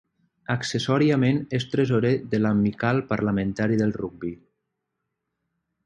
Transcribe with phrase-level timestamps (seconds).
[0.53, 4.37] Accessòriament, és tresorer de l'Amical Parlamentari del Rugbi.